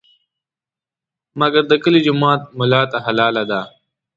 مګر 1.39 1.63
د 1.67 1.73
کلي 1.83 1.99
جومات 2.05 2.41
ملا 2.59 2.81
ته 2.91 2.97
حلاله 3.05 3.43
ده. 3.51 3.61